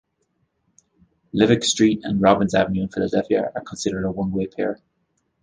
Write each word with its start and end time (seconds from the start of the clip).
Levick 1.31 1.63
Street 1.63 1.99
and 2.01 2.19
Robbins 2.23 2.55
Avenue 2.55 2.81
in 2.81 2.89
Philadelphia 2.89 3.51
are 3.53 3.61
considered 3.61 4.03
a 4.03 4.09
one-way 4.09 4.47
pair. 4.47 4.79